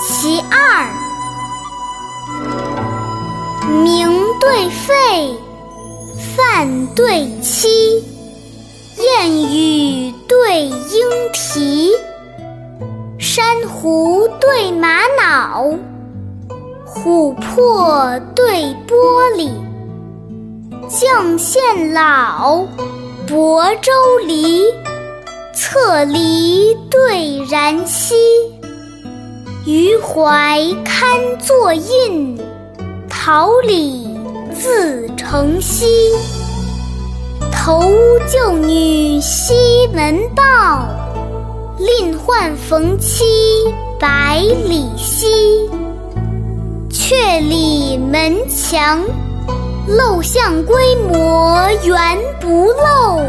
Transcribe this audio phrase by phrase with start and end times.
[0.00, 0.88] 其二，
[3.82, 4.08] 鸣
[4.40, 5.36] 对沸，
[6.36, 8.02] 饭对妻，
[8.98, 10.72] 燕语对莺
[11.32, 11.92] 啼，
[13.18, 15.74] 珊瑚对玛瑙，
[16.86, 19.50] 琥珀对玻璃，
[20.88, 22.64] 绛县老，
[23.26, 23.92] 亳州
[24.26, 24.64] 梨。
[25.52, 28.14] 侧梨对然溪，
[29.66, 32.40] 余怀堪作印，
[33.10, 34.08] 桃李
[34.54, 35.84] 自成蹊。
[37.52, 37.82] 投
[38.26, 39.52] 旧女西
[39.92, 40.88] 门报，
[41.78, 43.22] 另换逢妻
[43.98, 45.26] 百里奚。
[46.88, 49.04] 却里门墙，
[49.86, 53.20] 漏巷规模原不漏。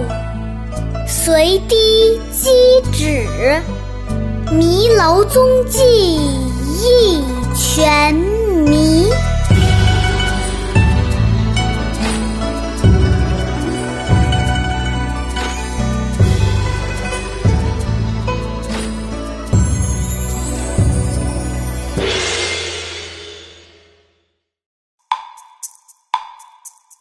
[1.05, 2.49] 随堤积
[2.93, 3.61] 止，
[4.51, 5.79] 迷楼踪迹
[6.83, 7.23] 一
[7.55, 9.09] 全迷。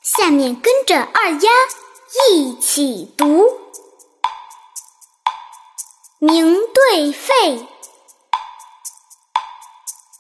[0.02, 1.50] 下面跟着二丫
[2.32, 3.59] 一起读。
[6.22, 7.66] 鸣对沸，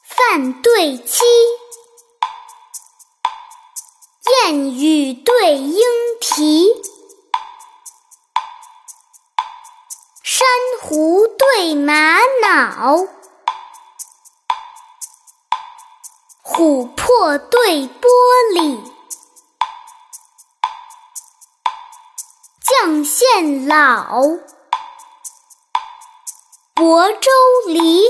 [0.02, 1.22] 饭对妻，
[4.46, 5.82] 燕语对莺
[6.18, 6.72] 啼，
[10.22, 10.48] 珊
[10.80, 13.06] 瑚对玛瑙，
[16.42, 18.08] 琥珀对玻
[18.54, 18.90] 璃，
[22.64, 24.22] 绛县老。
[26.80, 27.30] 亳州
[27.66, 28.06] 梨，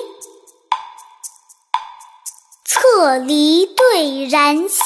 [2.64, 4.84] 侧梨对然溪，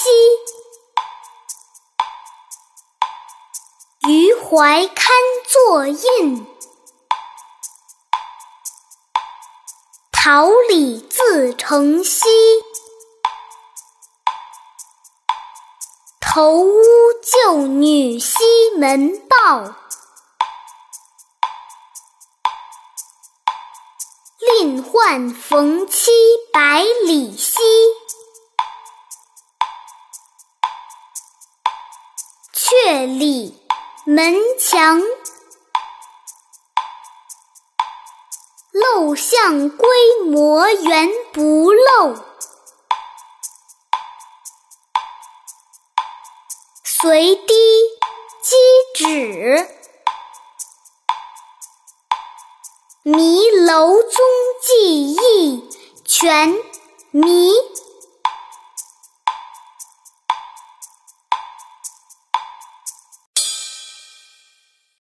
[4.08, 5.14] 余怀堪
[5.46, 6.46] 作印，
[10.10, 12.24] 桃李自成蹊。
[16.22, 16.72] 投屋
[17.22, 18.38] 旧女西
[18.78, 19.83] 门豹。
[24.96, 26.12] 换冯妻
[26.52, 27.60] 百里奚，
[32.52, 33.60] 却里
[34.06, 35.00] 门墙，
[38.72, 39.88] 陋巷规
[40.26, 42.22] 模原不陋。
[46.84, 47.52] 随堤
[48.44, 48.54] 击
[48.94, 49.83] 止。
[53.06, 54.12] 迷楼踪
[54.62, 55.62] 迹一
[56.06, 56.54] 全
[57.10, 57.50] 迷。